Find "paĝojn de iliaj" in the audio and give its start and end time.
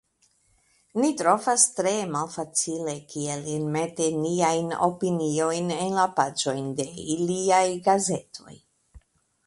6.21-7.65